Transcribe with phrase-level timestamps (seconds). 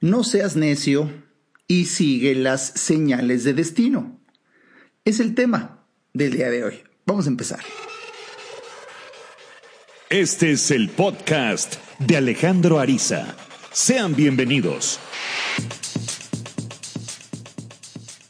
[0.00, 1.10] No seas necio
[1.66, 4.20] y sigue las señales de destino.
[5.04, 6.74] Es el tema del día de hoy.
[7.04, 7.58] Vamos a empezar.
[10.08, 13.34] Este es el podcast de Alejandro Ariza.
[13.72, 15.00] Sean bienvenidos.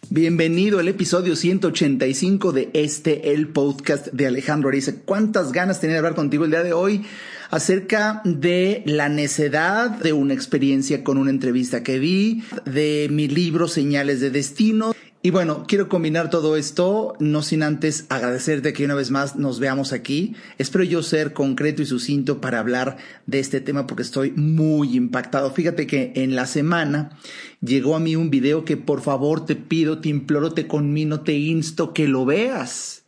[0.08, 4.94] Bienvenido al episodio 185 de este, el podcast de Alejandro Ariza.
[5.04, 7.04] ¿Cuántas ganas tenía de hablar contigo el día de hoy?
[7.50, 13.68] Acerca de la necedad de una experiencia con una entrevista que vi, de mi libro
[13.68, 14.94] Señales de Destino.
[15.20, 19.58] Y bueno, quiero combinar todo esto, no sin antes agradecerte que una vez más nos
[19.58, 20.36] veamos aquí.
[20.58, 25.50] Espero yo ser concreto y sucinto para hablar de este tema porque estoy muy impactado.
[25.50, 27.18] Fíjate que en la semana
[27.60, 31.32] llegó a mí un video que por favor te pido, te imploro, te conmino, te
[31.32, 33.02] insto que lo veas.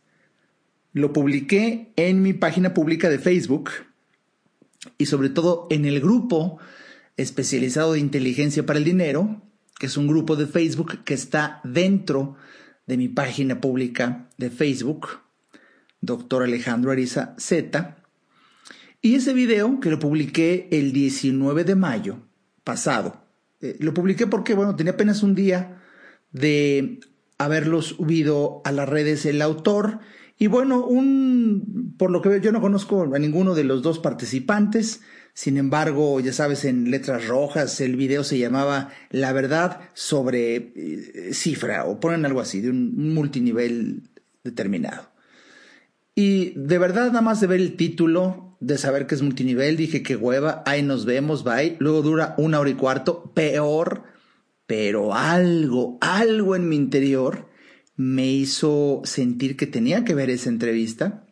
[0.91, 3.69] Lo publiqué en mi página pública de Facebook
[4.97, 6.59] y sobre todo en el grupo
[7.17, 9.41] especializado de inteligencia para el dinero,
[9.79, 12.35] que es un grupo de Facebook que está dentro
[12.87, 15.07] de mi página pública de Facebook,
[16.01, 17.97] doctor Alejandro Ariza Z.
[19.01, 22.19] Y ese video que lo publiqué el 19 de mayo
[22.63, 23.25] pasado,
[23.61, 25.81] eh, lo publiqué porque, bueno, tenía apenas un día
[26.31, 26.99] de
[27.37, 29.99] haberlo subido a las redes el autor
[30.41, 33.99] y bueno, un, por lo que veo, yo no conozco a ninguno de los dos
[33.99, 35.01] participantes.
[35.35, 41.29] Sin embargo, ya sabes, en letras rojas el video se llamaba La verdad sobre eh,
[41.33, 44.09] cifra o ponen algo así, de un, multinivel
[44.43, 45.11] determinado.
[46.15, 50.01] Y de verdad, nada más de ver el título, de saber que es multinivel, dije
[50.01, 51.75] que hueva, ahí nos vemos, bye.
[51.77, 54.05] Luego dura una hora y cuarto, peor,
[54.65, 57.50] pero algo, algo en mi interior
[58.01, 61.23] me hizo sentir que tenía que ver esa entrevista.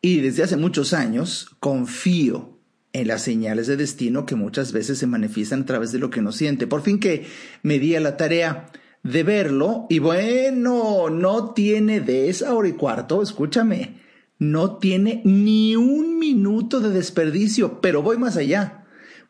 [0.00, 2.60] Y desde hace muchos años confío
[2.92, 6.20] en las señales de destino que muchas veces se manifiestan a través de lo que
[6.20, 6.68] uno siente.
[6.68, 7.26] Por fin que
[7.64, 8.70] me di a la tarea
[9.02, 14.00] de verlo y bueno, no tiene de esa hora y cuarto, escúchame,
[14.38, 18.84] no tiene ni un minuto de desperdicio, pero voy más allá.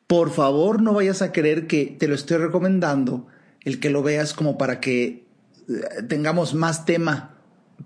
[0.06, 3.27] Por favor, no vayas a creer que te lo estoy recomendando,
[3.62, 5.28] el que lo veas como para que
[6.08, 7.36] tengamos más tema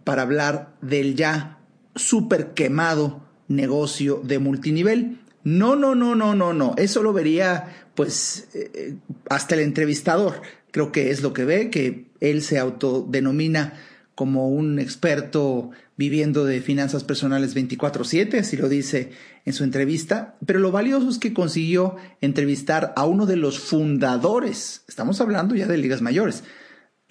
[0.05, 1.59] para hablar del ya
[1.95, 5.19] super quemado negocio de multinivel.
[5.45, 6.75] No, no, no, no, no, no.
[6.77, 8.97] Eso lo vería pues eh,
[9.29, 10.41] hasta el entrevistador.
[10.71, 13.75] Creo que es lo que ve, que él se autodenomina
[14.15, 19.11] como un experto viviendo de finanzas personales 24/7, así lo dice
[19.45, 24.85] en su entrevista, pero lo valioso es que consiguió entrevistar a uno de los fundadores,
[24.87, 26.45] estamos hablando ya de ligas mayores,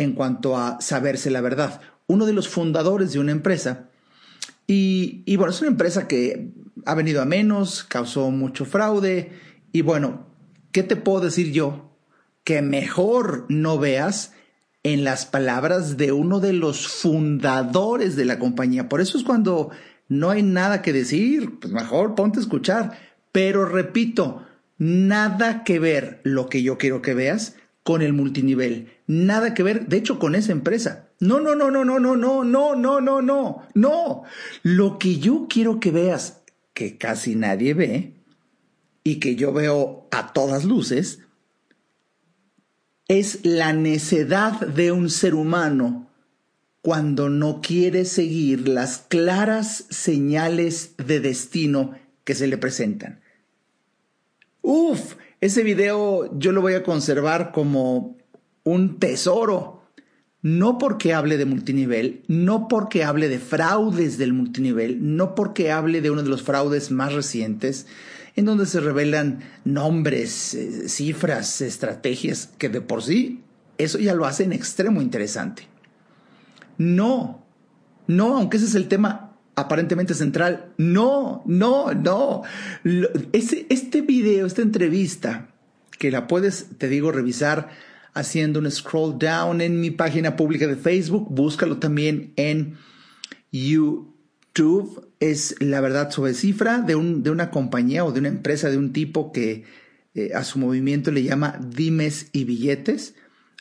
[0.01, 1.81] en cuanto a saberse la verdad.
[2.07, 3.89] Uno de los fundadores de una empresa.
[4.67, 6.51] Y, y, bueno, es una empresa que
[6.85, 9.31] ha venido a menos, causó mucho fraude.
[9.72, 10.28] Y bueno,
[10.72, 11.95] ¿qué te puedo decir yo?
[12.44, 14.34] Que mejor no veas
[14.84, 18.89] en las palabras de uno de los fundadores de la compañía.
[18.89, 19.69] Por eso es cuando
[20.07, 22.97] no hay nada que decir, pues mejor ponte a escuchar.
[23.31, 24.45] Pero repito,
[24.78, 28.90] nada que ver lo que yo quiero que veas con el multinivel.
[29.08, 31.09] Nada que ver, de hecho, con esa empresa.
[31.19, 34.24] No, no, no, no, no, no, no, no, no, no, no, no.
[34.64, 36.42] Lo que yo quiero que veas,
[36.74, 38.14] que casi nadie ve,
[39.03, 41.19] y que yo veo a todas luces,
[43.08, 46.09] es la necedad de un ser humano
[46.81, 53.22] cuando no quiere seguir las claras señales de destino que se le presentan.
[54.62, 58.18] Uf, ese video yo lo voy a conservar como
[58.63, 59.81] un tesoro.
[60.44, 66.01] No porque hable de multinivel, no porque hable de fraudes del multinivel, no porque hable
[66.01, 67.85] de uno de los fraudes más recientes,
[68.35, 73.44] en donde se revelan nombres, eh, cifras, estrategias, que de por sí
[73.78, 75.68] eso ya lo hace en extremo interesante.
[76.78, 77.46] No,
[78.07, 80.73] no, aunque ese es el tema aparentemente central.
[80.78, 82.44] No, no, no.
[83.34, 85.50] Este, este video, esta entrevista,
[85.97, 87.69] que la puedes, te digo, revisar
[88.13, 92.77] haciendo un scroll down en mi página pública de Facebook, búscalo también en
[93.51, 95.09] YouTube.
[95.19, 98.77] Es la verdad sobre cifra de, un, de una compañía o de una empresa de
[98.77, 99.63] un tipo que
[100.13, 103.15] eh, a su movimiento le llama Dimes y Billetes,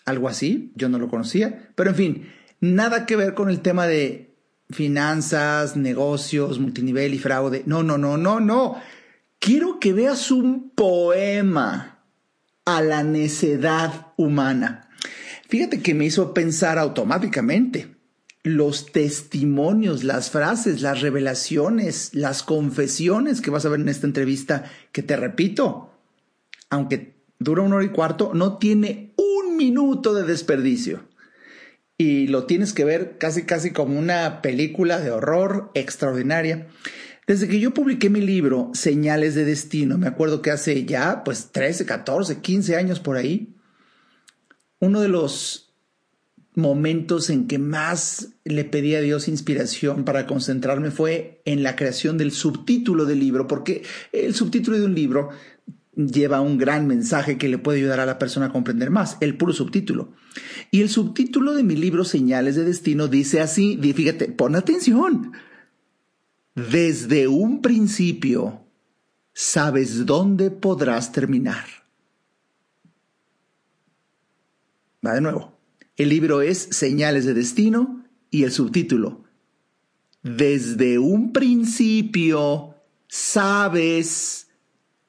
[0.05, 2.27] algo así, yo no lo conocía, pero en fin,
[2.61, 4.30] nada que ver con el tema de
[4.71, 7.63] finanzas, negocios, multinivel y fraude.
[7.67, 8.81] No, no, no, no, no.
[9.39, 11.99] Quiero que veas un poema
[12.65, 14.89] a la necedad humana.
[15.49, 17.97] Fíjate que me hizo pensar automáticamente
[18.43, 24.65] los testimonios, las frases, las revelaciones, las confesiones que vas a ver en esta entrevista,
[24.93, 25.91] que te repito,
[26.71, 31.10] aunque dura una hora y cuarto, no tiene un minuto de desperdicio.
[32.01, 36.67] Y lo tienes que ver casi, casi como una película de horror extraordinaria.
[37.27, 41.51] Desde que yo publiqué mi libro, Señales de Destino, me acuerdo que hace ya pues
[41.53, 43.55] 13, 14, 15 años por ahí,
[44.79, 45.75] uno de los
[46.55, 52.17] momentos en que más le pedí a Dios inspiración para concentrarme fue en la creación
[52.17, 53.83] del subtítulo del libro, porque
[54.13, 55.29] el subtítulo de un libro
[55.95, 59.37] lleva un gran mensaje que le puede ayudar a la persona a comprender más, el
[59.37, 60.13] puro subtítulo.
[60.71, 65.33] Y el subtítulo de mi libro Señales de Destino dice así, fíjate, pon atención.
[66.55, 68.65] Desde un principio
[69.33, 71.65] sabes dónde podrás terminar.
[75.05, 75.59] Va de nuevo.
[75.97, 79.25] El libro es Señales de Destino y el subtítulo.
[80.23, 82.75] Desde un principio
[83.09, 84.50] sabes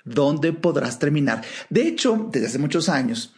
[0.06, 1.44] dónde podrás terminar.
[1.70, 3.34] De hecho, desde hace muchos años,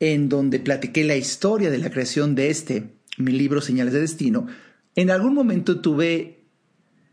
[0.00, 4.46] en donde platiqué la historia de la creación de este, mi libro Señales de Destino,
[4.94, 6.44] en algún momento tuve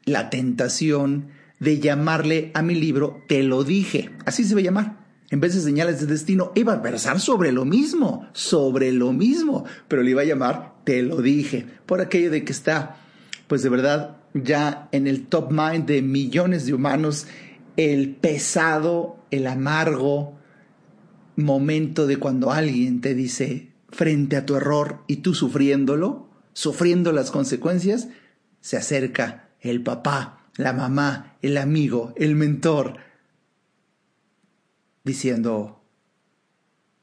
[0.05, 1.29] la tentación
[1.59, 4.11] de llamarle a mi libro Te lo dije.
[4.25, 5.03] Así se va a llamar.
[5.29, 9.65] En vez de señales de destino, iba a versar sobre lo mismo, sobre lo mismo,
[9.87, 12.97] pero le iba a llamar Te lo dije, por aquello de que está,
[13.47, 17.25] pues de verdad, ya en el top mind de millones de humanos
[17.77, 20.37] el pesado, el amargo
[21.35, 27.31] momento de cuando alguien te dice frente a tu error y tú sufriéndolo, sufriendo las
[27.31, 28.09] consecuencias,
[28.61, 32.97] se acerca el papá, la mamá, el amigo, el mentor,
[35.03, 35.83] diciendo,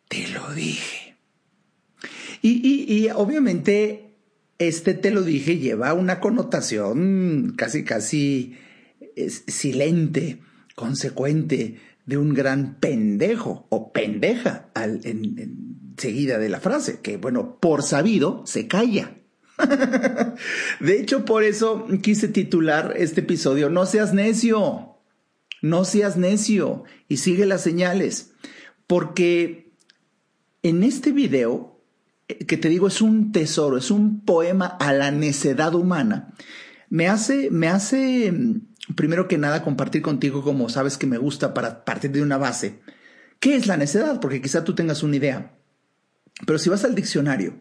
[0.09, 1.17] te lo dije.
[2.43, 4.07] Y, y, obviamente
[4.59, 8.57] este te lo dije lleva una connotación casi, casi
[9.47, 10.39] silente
[10.75, 17.59] consecuente de un gran pendejo o pendeja al, en, seguida de la frase, que bueno,
[17.61, 19.17] por sabido se calla.
[20.81, 24.97] de hecho, por eso quise titular este episodio, No seas necio,
[25.63, 28.33] no seas necio y sigue las señales,
[28.87, 29.73] porque
[30.63, 31.81] en este video,
[32.29, 36.35] eh, que te digo es un tesoro, es un poema a la necedad humana,
[36.89, 38.33] me hace, me hace
[38.97, 42.81] primero que nada compartir contigo como sabes que me gusta para partir de una base.
[43.39, 44.21] ¿Qué es la necedad?
[44.21, 45.57] Porque quizá tú tengas una idea.
[46.47, 47.61] Pero si vas al diccionario,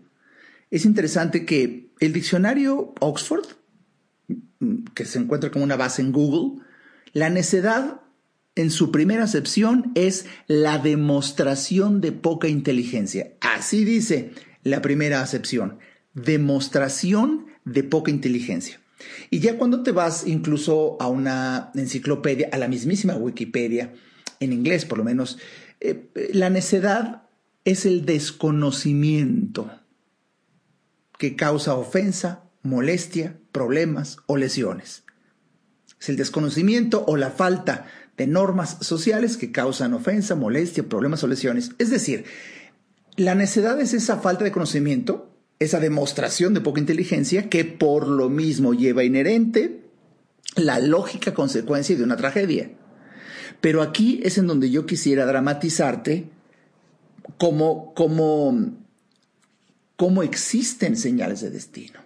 [0.72, 3.46] es interesante que el diccionario Oxford,
[4.94, 6.64] que se encuentra como una base en Google,
[7.14, 8.02] la necedad
[8.56, 13.34] en su primera acepción es la demostración de poca inteligencia.
[13.42, 14.34] Así dice
[14.64, 15.80] la primera acepción,
[16.14, 18.80] demostración de poca inteligencia.
[19.30, 23.94] Y ya cuando te vas incluso a una enciclopedia, a la mismísima Wikipedia,
[24.40, 25.38] en inglés por lo menos,
[25.80, 27.24] eh, la necedad
[27.66, 29.72] es el desconocimiento
[31.18, 35.04] que causa ofensa, molestia, problemas o lesiones.
[36.00, 37.86] Es el desconocimiento o la falta
[38.18, 41.72] de normas sociales que causan ofensa, molestia, problemas o lesiones.
[41.78, 42.26] Es decir,
[43.18, 48.30] la necedad es esa falta de conocimiento esa demostración de poca inteligencia que por lo
[48.30, 49.82] mismo lleva inherente
[50.56, 52.72] la lógica consecuencia de una tragedia.
[53.62, 56.30] Pero aquí es en donde yo quisiera dramatizarte
[57.38, 57.94] cómo,
[60.24, 62.00] existen señales de destino.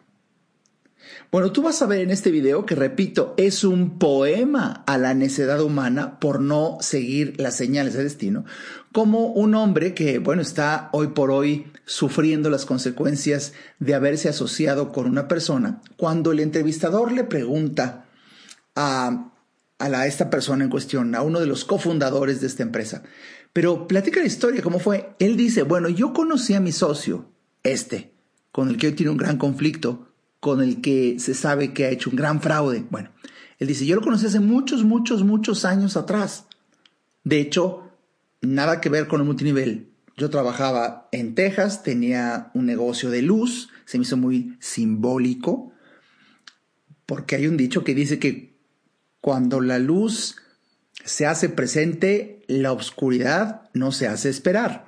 [1.31, 5.13] Bueno, tú vas a ver en este video que, repito, es un poema a la
[5.13, 8.45] necedad humana por no seguir las señales de destino,
[8.91, 14.91] como un hombre que, bueno, está hoy por hoy sufriendo las consecuencias de haberse asociado
[14.91, 18.05] con una persona, cuando el entrevistador le pregunta
[18.75, 19.31] a,
[19.79, 23.03] a esta persona en cuestión, a uno de los cofundadores de esta empresa,
[23.51, 25.15] pero platica la historia, ¿cómo fue?
[25.19, 27.31] Él dice, bueno, yo conocí a mi socio,
[27.63, 28.13] este,
[28.51, 30.12] con el que hoy tiene un gran conflicto,
[30.43, 32.83] con el que se sabe que ha hecho un gran fraude.
[32.89, 33.09] Bueno,
[33.59, 36.47] él dice, yo lo conocí hace muchos, muchos, muchos años atrás.
[37.23, 37.89] De hecho,
[38.41, 39.87] nada que ver con el multinivel.
[40.17, 45.71] Yo trabajaba en Texas, tenía un negocio de luz, se me hizo muy simbólico,
[47.05, 48.57] porque hay un dicho que dice que
[49.21, 50.35] cuando la luz
[51.05, 54.87] se hace presente, la oscuridad no se hace esperar.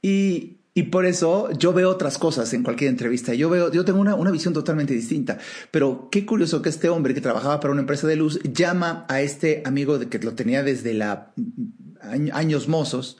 [0.00, 3.34] Y y por eso yo veo otras cosas en cualquier entrevista.
[3.34, 5.38] Yo veo, yo tengo una, una, visión totalmente distinta.
[5.70, 9.20] Pero qué curioso que este hombre que trabajaba para una empresa de luz llama a
[9.20, 11.32] este amigo de que lo tenía desde la
[12.32, 13.18] años mozos.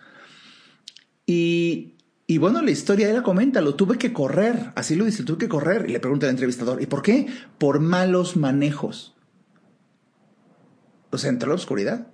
[1.26, 1.96] Y,
[2.28, 4.72] y bueno, la historia él la comenta, lo tuve que correr.
[4.76, 5.86] Así lo dice, tuve que correr.
[5.88, 7.26] Y le pregunta al entrevistador, ¿y por qué?
[7.58, 9.16] Por malos manejos.
[11.10, 12.06] O sea, entró la oscuridad.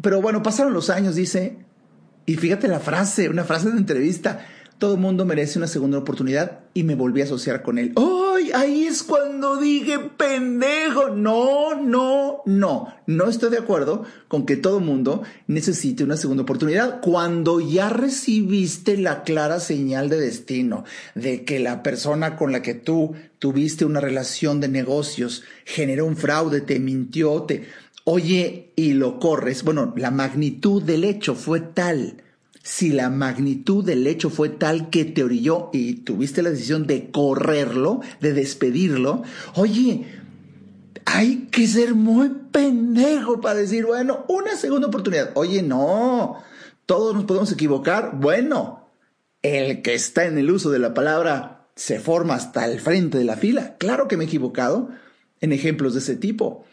[0.00, 1.58] pero bueno, pasaron los años, dice,
[2.30, 4.46] y fíjate la frase, una frase de entrevista,
[4.78, 7.92] todo mundo merece una segunda oportunidad y me volví a asociar con él.
[7.96, 8.52] ¡Ay!
[8.54, 11.08] Ahí es cuando dije, pendejo.
[11.08, 12.94] No, no, no.
[13.08, 17.00] No estoy de acuerdo con que todo mundo necesite una segunda oportunidad.
[17.00, 20.84] Cuando ya recibiste la clara señal de destino
[21.16, 26.16] de que la persona con la que tú tuviste una relación de negocios generó un
[26.16, 27.66] fraude, te mintió, te...
[28.12, 29.62] Oye, y lo corres.
[29.62, 32.24] Bueno, la magnitud del hecho fue tal
[32.60, 37.12] si la magnitud del hecho fue tal que te orilló y tuviste la decisión de
[37.12, 39.22] correrlo, de despedirlo,
[39.54, 40.06] oye,
[41.06, 45.30] hay que ser muy pendejo para decir, bueno, una segunda oportunidad.
[45.34, 46.42] Oye, no,
[46.86, 48.16] todos nos podemos equivocar.
[48.16, 48.88] Bueno,
[49.42, 53.24] el que está en el uso de la palabra se forma hasta el frente de
[53.24, 53.76] la fila.
[53.78, 54.90] Claro que me he equivocado
[55.40, 56.64] en ejemplos de ese tipo,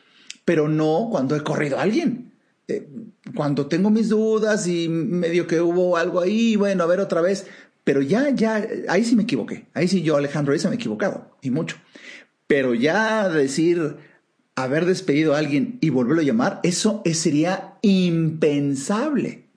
[0.48, 2.32] pero no cuando he corrido a alguien.
[2.70, 2.88] Eh,
[3.36, 7.48] cuando tengo mis dudas y medio que hubo algo ahí, bueno, a ver otra vez,
[7.84, 11.36] pero ya, ya, ahí sí me equivoqué, ahí sí yo, Alejandro Ariza, me he equivocado,
[11.42, 11.76] y mucho.
[12.48, 13.98] Pero ya decir,
[14.56, 19.50] haber despedido a alguien y volverlo a llamar, eso sería impensable.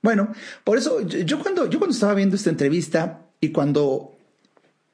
[0.00, 0.32] Bueno,
[0.64, 4.16] por eso yo cuando, yo cuando estaba viendo esta entrevista y cuando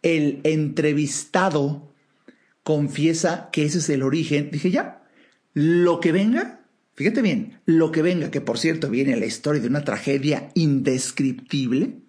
[0.03, 1.93] el entrevistado
[2.65, 5.00] confiesa que ese es el origen, dije ya,
[5.55, 6.61] lo que venga,
[7.01, 12.03] Fíjate bien, lo que venga, que por cierto viene la historia de una tragedia indescriptible,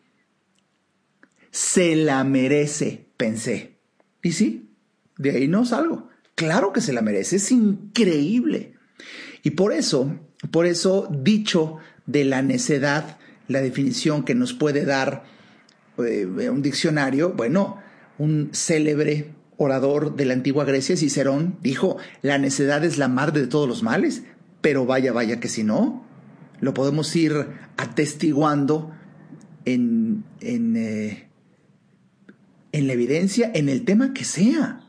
[1.50, 3.78] se la merece, pensé.
[4.22, 4.70] Y sí,
[5.18, 6.10] de ahí no salgo.
[6.36, 8.74] Claro que se la merece, es increíble.
[9.44, 10.20] Y por eso,
[10.52, 13.18] por eso, dicho de la necedad,
[13.48, 15.24] la definición que nos puede dar
[16.00, 17.82] eh, un diccionario, bueno,
[18.18, 19.34] un célebre
[19.64, 23.84] orador de la antigua Grecia, Cicerón, dijo, la necedad es la madre de todos los
[23.84, 24.24] males
[24.62, 26.06] pero vaya, vaya que si no,
[26.60, 27.34] lo podemos ir
[27.78, 28.92] atestiguando
[29.66, 31.28] en, en, eh,
[32.72, 34.84] en la evidencia, en el tema que sea,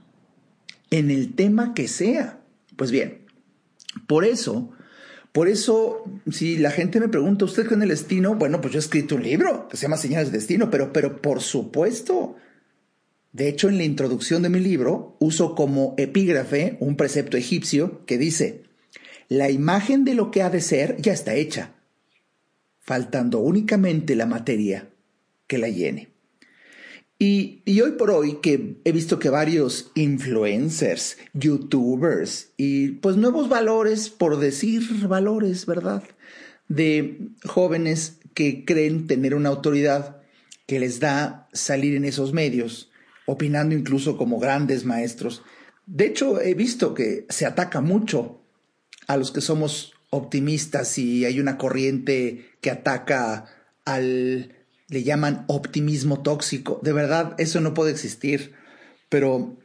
[0.91, 2.41] en el tema que sea.
[2.77, 3.23] Pues bien,
[4.07, 4.71] por eso,
[5.33, 8.35] por eso, si la gente me pregunta, ¿usted con el destino?
[8.35, 11.21] Bueno, pues yo he escrito un libro que se llama Señales de Destino, pero, pero
[11.21, 12.37] por supuesto.
[13.33, 18.19] De hecho, en la introducción de mi libro uso como epígrafe un precepto egipcio que
[18.19, 18.65] dice,
[19.29, 21.73] la imagen de lo que ha de ser ya está hecha,
[22.79, 24.91] faltando únicamente la materia
[25.47, 26.13] que la llene.
[27.19, 34.11] Y, hoy por hoy que he visto que varios influencers, youtubers y pues nuevos valores,
[34.11, 36.03] por decir valores, ¿verdad?
[36.67, 40.21] De jóvenes que creen tener una autoridad
[40.67, 42.92] que les da salir en esos medios,
[43.33, 45.43] opinando incluso como grandes maestros.
[45.87, 48.41] De hecho, he visto que se ataca mucho
[49.07, 53.47] a los que somos optimistas y hay una corriente que ataca
[53.85, 54.55] al,
[54.89, 56.81] le llaman optimismo tóxico.
[56.83, 58.53] De verdad, eso no puede existir.
[59.09, 59.57] Pero,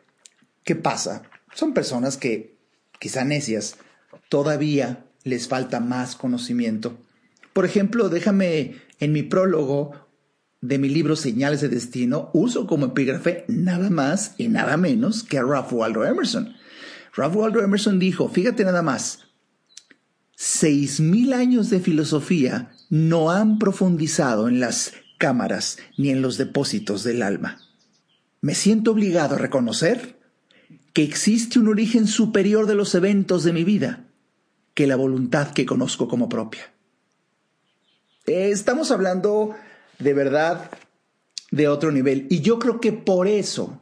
[0.63, 1.23] ¿qué pasa?
[1.53, 2.57] Son personas que,
[2.99, 3.75] quizá necias,
[4.29, 6.97] todavía les falta más conocimiento.
[7.53, 10.06] Por ejemplo, déjame en mi prólogo
[10.61, 15.37] de mi libro Señales de Destino, uso como epígrafe nada más y nada menos que
[15.37, 16.55] a Ralph Waldo Emerson.
[17.15, 19.27] Ralph Waldo Emerson dijo, fíjate nada más,
[20.35, 27.03] seis mil años de filosofía no han profundizado en las cámaras ni en los depósitos
[27.03, 27.59] del alma.
[28.41, 30.19] Me siento obligado a reconocer
[30.93, 34.07] que existe un origen superior de los eventos de mi vida
[34.73, 36.71] que la voluntad que conozco como propia.
[38.27, 39.55] Estamos hablando
[39.99, 40.71] de verdad
[41.51, 43.79] de otro nivel y yo creo que por eso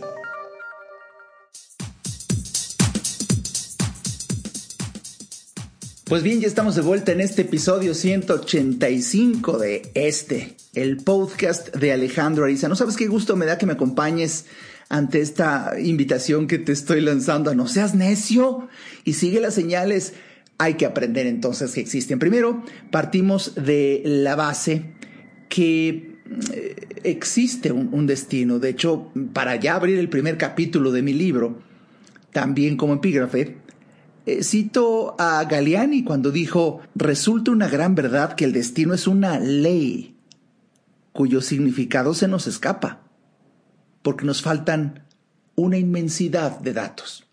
[6.11, 11.93] Pues bien, ya estamos de vuelta en este episodio 185 de este, el podcast de
[11.93, 12.67] Alejandro Ariza.
[12.67, 14.43] No sabes qué gusto me da que me acompañes
[14.89, 18.67] ante esta invitación que te estoy lanzando no seas necio
[19.05, 20.11] y sigue las señales.
[20.57, 22.19] Hay que aprender entonces que existen.
[22.19, 24.91] Primero, partimos de la base
[25.47, 26.17] que
[26.53, 28.59] eh, existe un, un destino.
[28.59, 31.61] De hecho, para ya abrir el primer capítulo de mi libro,
[32.33, 33.61] también como epígrafe,
[34.25, 39.39] eh, cito a Galiani cuando dijo, resulta una gran verdad que el destino es una
[39.39, 40.15] ley
[41.11, 43.01] cuyo significado se nos escapa,
[44.01, 45.05] porque nos faltan
[45.55, 47.27] una inmensidad de datos.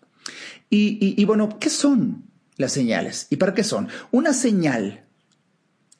[0.69, 2.25] Y, y bueno, ¿qué son
[2.57, 3.27] las señales?
[3.29, 3.87] ¿Y para qué son?
[4.11, 5.05] Una señal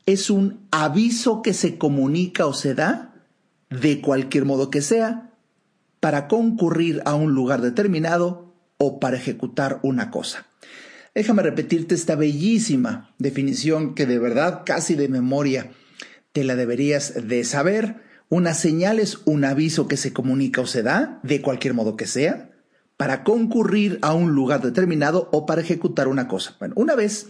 [0.06, 3.14] es un aviso que se comunica o se da,
[3.70, 5.32] de cualquier modo que sea,
[6.00, 8.49] para concurrir a un lugar determinado
[8.80, 10.48] o para ejecutar una cosa.
[11.14, 15.72] Déjame repetirte esta bellísima definición que de verdad casi de memoria
[16.32, 17.98] te la deberías de saber.
[18.30, 22.08] Una señal es un aviso que se comunica o se da, de cualquier modo que
[22.08, 22.52] sea,
[22.96, 26.56] para concurrir a un lugar determinado o para ejecutar una cosa.
[26.60, 27.28] Bueno, una vez,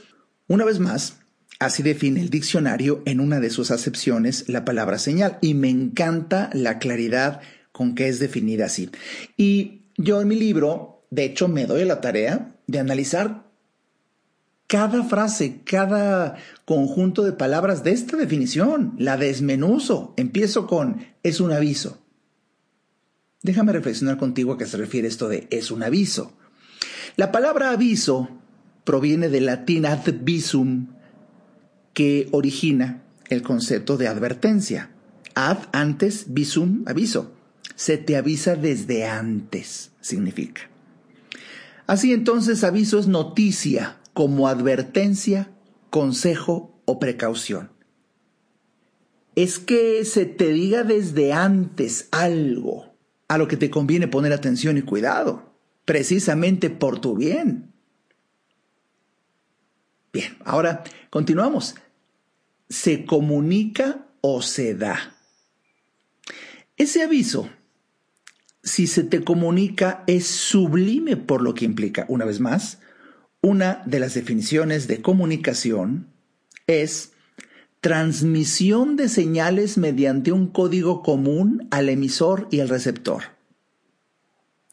[0.47, 1.19] una vez más,
[1.59, 6.49] así define el diccionario en una de sus acepciones la palabra señal y me encanta
[6.53, 7.41] la claridad
[7.71, 8.89] con que es definida así.
[9.37, 13.49] Y yo en mi libro, de hecho, me doy la tarea de analizar
[14.67, 16.35] cada frase, cada
[16.65, 20.13] conjunto de palabras de esta definición, la desmenuzo.
[20.15, 21.97] Empiezo con es un aviso.
[23.41, 26.37] Déjame reflexionar contigo a qué se refiere esto de es un aviso.
[27.15, 28.29] La palabra aviso
[28.83, 30.89] proviene del latín ad visum,
[31.93, 34.91] que origina el concepto de advertencia.
[35.33, 37.33] Ad antes, visum, aviso.
[37.75, 40.68] Se te avisa desde antes, significa.
[41.89, 45.49] Así entonces, aviso es noticia, como advertencia,
[45.89, 47.71] consejo o precaución.
[49.33, 52.93] Es que se te diga desde antes algo
[53.27, 55.51] a lo que te conviene poner atención y cuidado,
[55.85, 57.73] precisamente por tu bien.
[60.13, 61.73] Bien, ahora continuamos.
[62.69, 65.15] Se comunica o se da.
[66.77, 67.49] Ese aviso,
[68.69, 72.79] si se te comunica, es sublime por lo que implica, una vez más,
[73.41, 76.07] una de las definiciones de comunicación
[76.67, 77.13] es
[77.81, 83.23] transmisión de señales mediante un código común al emisor y al receptor.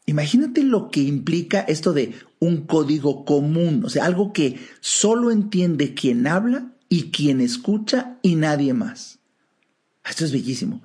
[0.05, 5.95] Imagínate lo que implica esto de un código común, o sea, algo que solo entiende
[5.95, 9.19] quien habla y quien escucha y nadie más.
[10.07, 10.83] Esto es bellísimo.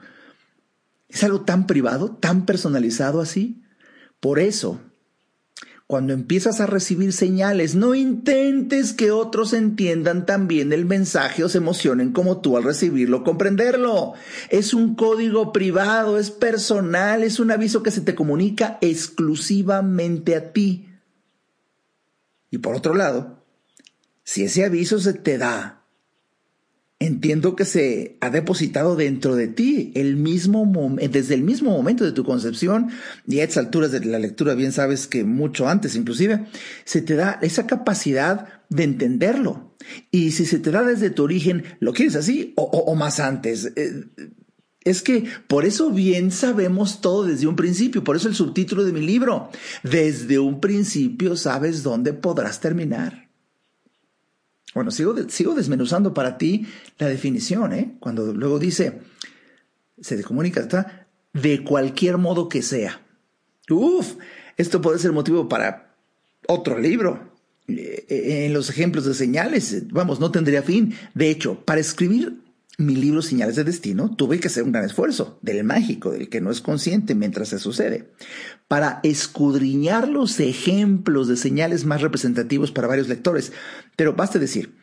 [1.12, 3.62] Es algo tan privado, tan personalizado así.
[4.18, 4.80] Por eso,
[5.86, 11.58] cuando empiezas a recibir señales, no intentes que otros entiendan también el mensaje o se
[11.58, 14.14] emocionen como tú al recibirlo, comprenderlo.
[14.48, 20.52] Es un código privado, es personal, es un aviso que se te comunica exclusivamente a
[20.52, 20.88] ti.
[22.50, 23.44] Y por otro lado,
[24.24, 25.81] si ese aviso se te da
[27.06, 30.62] entiendo que se ha depositado dentro de ti el mismo
[31.10, 32.90] desde el mismo momento de tu concepción
[33.26, 36.46] y a estas alturas de la lectura bien sabes que mucho antes inclusive
[36.84, 39.74] se te da esa capacidad de entenderlo
[40.10, 44.04] y si se te da desde tu origen lo quieres así o, más antes eh,
[44.84, 48.92] es que por eso bien sabemos todo desde un principio, por eso el subtítulo de
[48.92, 49.48] mi libro,
[49.84, 53.21] desde un principio sabes dónde podrás terminar.
[54.74, 56.66] Bueno, sigo, sigo desmenuzando para ti
[56.98, 57.96] la definición, ¿eh?
[58.00, 59.00] Cuando luego dice,
[60.00, 63.00] se comunica está de cualquier modo que sea.
[63.70, 64.14] Uf,
[64.56, 65.94] esto puede ser motivo para
[66.46, 67.32] otro libro.
[67.68, 70.94] Eh, eh, en los ejemplos de señales, vamos, no tendría fin.
[71.14, 72.41] De hecho, para escribir
[72.78, 76.40] mi libro Señales de Destino, tuve que hacer un gran esfuerzo, del mágico, del que
[76.40, 78.12] no es consciente mientras se sucede,
[78.66, 83.52] para escudriñar los ejemplos de señales más representativos para varios lectores.
[83.96, 84.74] Pero basta decir,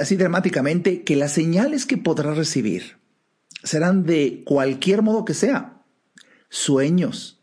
[0.00, 2.98] así dramáticamente, que las señales que podrás recibir
[3.62, 5.82] serán de cualquier modo que sea.
[6.48, 7.40] Sueños,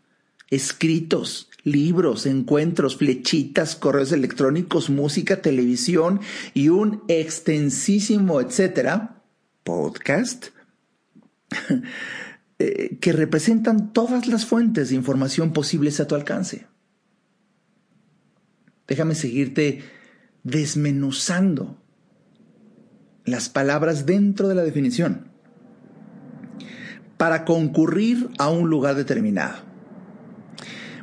[0.49, 6.19] escritos, libros, encuentros, flechitas, correos electrónicos, música, televisión
[6.53, 9.14] y un extensísimo etcétera
[9.65, 10.47] podcast
[12.59, 16.67] eh, que representan todas las fuentes de información posibles a tu alcance.
[18.87, 19.83] Déjame seguirte
[20.43, 21.81] desmenuzando
[23.25, 25.31] las palabras dentro de la definición
[27.17, 29.63] para concurrir a un lugar determinado.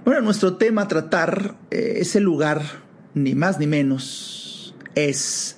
[0.04, 2.62] Bueno, nuestro tema tratar, eh, ese lugar,
[3.14, 5.56] ni más ni menos, es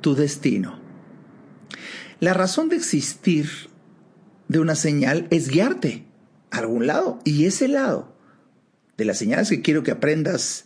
[0.00, 0.87] tu destino.
[2.20, 3.48] La razón de existir
[4.48, 6.04] de una señal es guiarte
[6.50, 7.20] a algún lado.
[7.24, 8.16] Y ese lado
[8.96, 10.64] de las señales que quiero que aprendas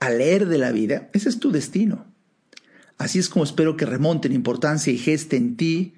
[0.00, 2.06] a leer de la vida, ese es tu destino.
[2.98, 5.94] Así es como espero que remonten importancia y geste en ti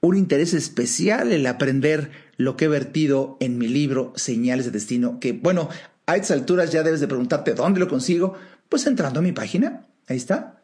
[0.00, 5.20] un interés especial el aprender lo que he vertido en mi libro Señales de Destino,
[5.20, 5.68] que bueno,
[6.06, 8.34] a estas alturas ya debes de preguntarte dónde lo consigo,
[8.68, 10.61] pues entrando a mi página, ahí está.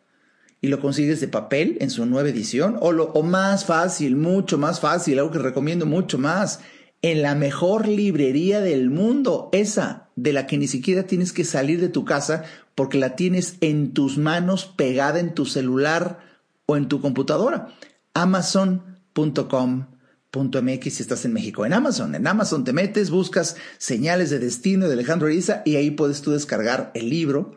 [0.60, 4.58] Y lo consigues de papel en su nueva edición, o, lo, o más fácil, mucho
[4.58, 6.60] más fácil, algo que recomiendo mucho más,
[7.02, 11.80] en la mejor librería del mundo, esa de la que ni siquiera tienes que salir
[11.80, 12.44] de tu casa
[12.74, 16.18] porque la tienes en tus manos pegada en tu celular
[16.66, 17.68] o en tu computadora.
[18.14, 21.66] Amazon .com.mx si estás en México.
[21.66, 25.90] En Amazon, en Amazon te metes, buscas señales de destino de Alejandro Ariza y ahí
[25.90, 27.56] puedes tú descargar el libro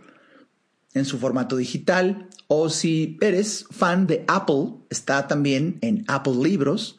[0.94, 2.28] en su formato digital.
[2.48, 6.98] O si eres fan de Apple, está también en Apple Libros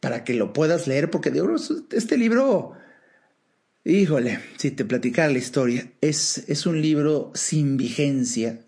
[0.00, 1.32] para que lo puedas leer, porque
[1.90, 2.72] este libro,
[3.84, 8.60] híjole, si te platicara la historia, es, es un libro sin vigencia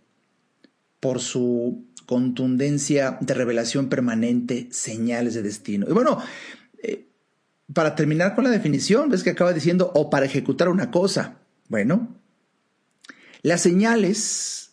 [1.01, 5.87] por su contundencia de revelación permanente, señales de destino.
[5.89, 6.19] Y bueno,
[6.83, 7.07] eh,
[7.73, 11.37] para terminar con la definición, ves que acaba diciendo o para ejecutar una cosa.
[11.69, 12.18] Bueno,
[13.43, 14.73] las señales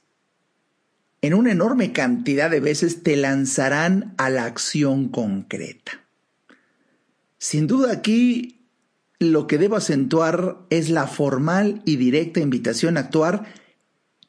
[1.21, 6.03] en una enorme cantidad de veces te lanzarán a la acción concreta.
[7.37, 8.67] Sin duda aquí
[9.19, 13.45] lo que debo acentuar es la formal y directa invitación a actuar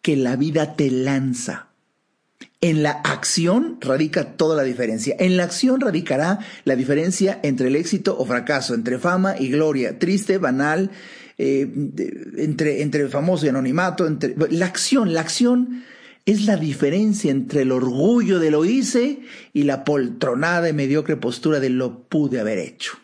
[0.01, 1.67] que la vida te lanza
[2.61, 5.15] en la acción radica toda la diferencia.
[5.19, 9.99] En la acción radicará la diferencia entre el éxito o fracaso, entre fama y gloria,
[9.99, 10.91] triste, banal,
[11.39, 11.69] eh,
[12.39, 14.07] entre, entre famoso y anonimato.
[14.07, 15.85] Entre, la acción, la acción
[16.25, 19.21] es la diferencia entre el orgullo de lo hice
[19.53, 22.99] y la poltronada y mediocre postura de lo pude haber hecho.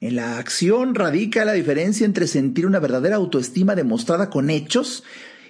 [0.00, 5.02] En la acción radica la diferencia entre sentir una verdadera autoestima demostrada con hechos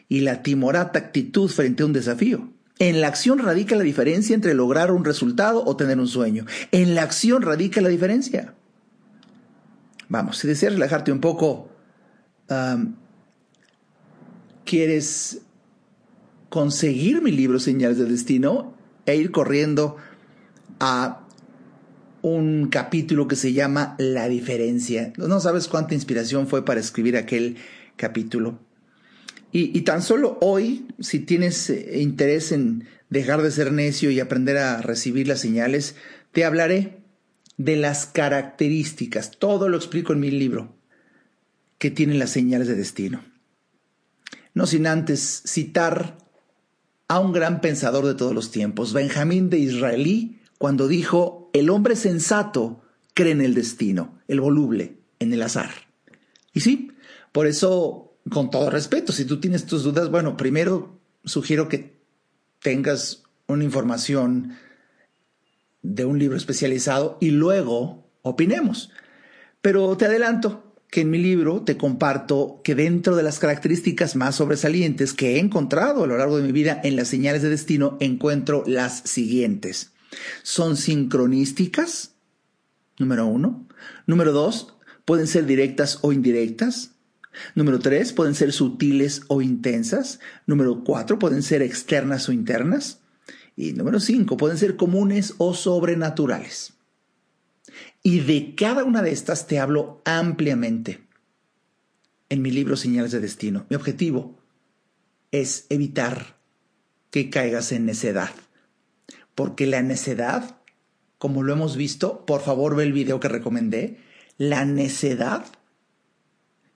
[0.08, 2.48] y la timorata actitud frente a un desafío.
[2.78, 6.46] En la acción radica la diferencia entre lograr un resultado o tener un sueño.
[6.72, 8.54] En la acción radica la diferencia.
[10.08, 11.70] Vamos, si deseas relajarte un poco,
[14.64, 15.42] quieres
[16.48, 19.96] conseguir mi libro Señales de Destino e ir corriendo
[20.80, 21.26] a
[22.22, 25.12] un capítulo que se llama La diferencia.
[25.16, 27.56] No sabes cuánta inspiración fue para escribir aquel
[27.96, 28.58] capítulo.
[29.50, 34.58] Y, tan solo hoy, si tienes eh, interés en dejar de ser necio y aprender
[34.58, 35.96] a recibir las señales,
[36.32, 36.98] te hablaré
[37.58, 40.74] de las características, todo lo explico en mi libro,
[41.76, 43.24] que tienen las señales de destino.
[44.54, 46.16] No sin antes citar
[47.08, 51.96] a un gran pensador de todos los tiempos, Benjamín de Israelí, cuando dijo, el hombre
[51.96, 52.82] sensato
[53.14, 55.70] cree en el destino, el voluble, en el azar.
[56.52, 56.92] Y sí,
[57.32, 61.98] por eso con todo respeto, si tú tienes tus dudas, bueno, primero sugiero que
[62.60, 64.56] tengas una información
[65.82, 68.90] de un libro especializado y luego opinemos.
[69.60, 74.36] Pero te adelanto que en mi libro te comparto que dentro de las características más
[74.36, 77.96] sobresalientes que he encontrado a lo largo de mi vida en las señales de destino
[78.00, 79.92] encuentro las siguientes.
[80.42, 82.14] Son sincronísticas,
[82.98, 83.68] número uno.
[84.06, 86.92] Número dos, pueden ser directas o indirectas.
[87.54, 90.18] Número tres, pueden ser sutiles o intensas.
[90.46, 93.00] Número cuatro, pueden ser externas o internas.
[93.58, 96.74] Y número cinco, pueden ser comunes o sobrenaturales.
[98.04, 101.00] Y de cada una de estas te hablo ampliamente
[102.28, 103.66] en mi libro Señales de Destino.
[103.68, 104.38] Mi objetivo
[105.32, 106.38] es evitar
[107.10, 108.30] que caigas en necedad.
[109.34, 110.60] Porque la necedad,
[111.18, 113.98] como lo hemos visto, por favor ve el video que recomendé,
[114.36, 115.44] la necedad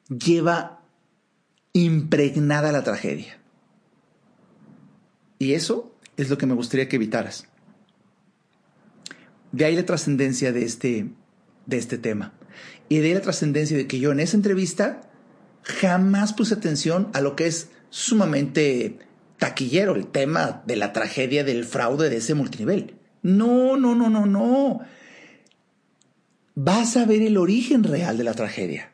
[0.09, 0.83] lleva
[1.75, 3.41] impregnada la tragedia.
[5.39, 7.47] Y eso es lo que me gustaría que evitaras.
[9.53, 11.09] De ahí la trascendencia de este,
[11.67, 12.33] de este tema.
[12.89, 15.03] Y de ahí la trascendencia de que yo en esa entrevista
[15.63, 18.99] jamás puse atención a lo que es sumamente
[19.39, 22.95] taquillero, el tema de la tragedia del fraude de ese multinivel.
[23.23, 24.81] No, no, no, no, no.
[26.55, 28.93] Vas a ver el origen real de la tragedia.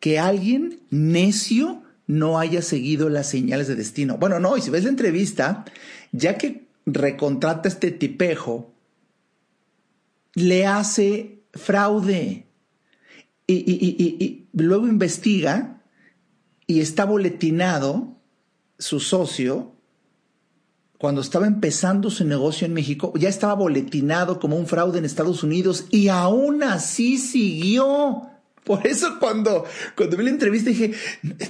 [0.00, 4.18] Que alguien necio no haya seguido las señales de destino.
[4.18, 5.64] Bueno, no, y si ves la entrevista,
[6.12, 8.72] ya que recontrata este tipejo,
[10.34, 12.46] le hace fraude
[13.46, 15.82] y, y, luego investiga
[16.66, 18.16] y está boletinado
[18.78, 19.72] su socio
[20.98, 25.42] cuando estaba empezando su negocio en México, ya estaba boletinado como un fraude en Estados
[25.42, 28.33] Unidos y aún así siguió.
[28.64, 30.94] Por eso cuando, cuando vi la entrevista dije,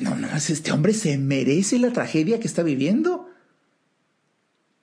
[0.01, 3.31] no, no, este hombre se merece la tragedia que está viviendo.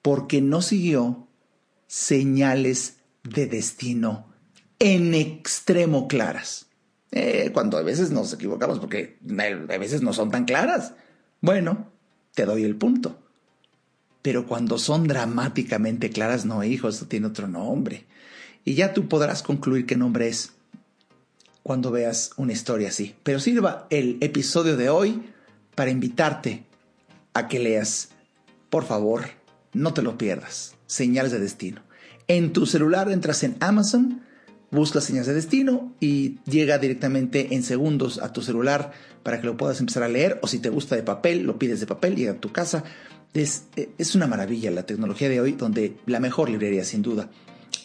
[0.01, 1.27] Porque no siguió
[1.87, 4.31] señales de destino
[4.79, 6.67] en extremo claras.
[7.11, 10.93] Eh, cuando a veces nos equivocamos porque a veces no son tan claras.
[11.41, 11.91] Bueno,
[12.33, 13.19] te doy el punto.
[14.21, 18.05] Pero cuando son dramáticamente claras, no, hijo, esto tiene otro nombre.
[18.63, 20.53] Y ya tú podrás concluir qué nombre es
[21.63, 23.15] cuando veas una historia así.
[23.23, 25.23] Pero sirva el episodio de hoy
[25.75, 26.63] para invitarte
[27.33, 28.09] a que leas.
[28.69, 29.25] Por favor,
[29.73, 30.75] no te lo pierdas.
[30.87, 31.81] Señales de destino.
[32.27, 34.21] En tu celular entras en Amazon,
[34.71, 38.91] buscas señales de destino y llega directamente en segundos a tu celular
[39.23, 40.39] para que lo puedas empezar a leer.
[40.41, 42.83] O si te gusta de papel, lo pides de papel, llega a tu casa
[43.33, 43.63] es,
[43.97, 47.29] es, una maravilla la tecnología de hoy, donde la mejor librería, sin duda,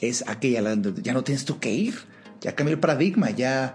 [0.00, 1.94] es aquella donde ya no tienes tú que ir.
[2.46, 3.74] Ya cambió el paradigma, ya,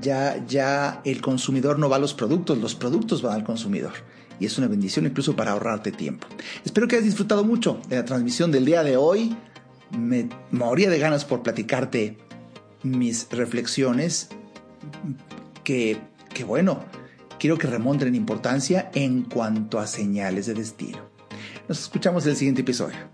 [0.00, 3.90] ya, ya el consumidor no va a los productos, los productos van al consumidor.
[4.38, 6.28] Y es una bendición incluso para ahorrarte tiempo.
[6.64, 9.36] Espero que hayas disfrutado mucho de la transmisión del día de hoy.
[9.90, 12.16] Me moría de ganas por platicarte
[12.84, 14.28] mis reflexiones.
[15.64, 15.98] Que,
[16.32, 16.84] que bueno,
[17.40, 21.00] quiero que remonten en importancia en cuanto a señales de destino.
[21.66, 23.13] Nos escuchamos en el siguiente episodio.